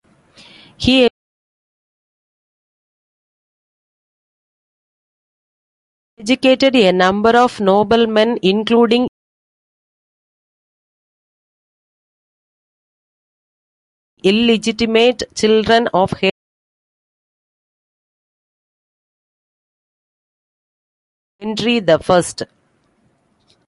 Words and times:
He 0.77 1.07
educated 6.17 6.75
a 6.75 6.91
number 6.91 7.37
of 7.37 7.59
noblemen, 7.59 8.39
including 8.41 9.07
illegitimate 14.23 15.21
children 15.35 15.87
of 15.93 16.09
Henry 16.13 16.31
the 21.79 21.99
First. 21.99 22.43